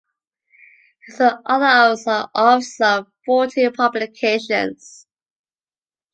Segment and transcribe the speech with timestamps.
[1.05, 5.05] He is the author of some forty publications.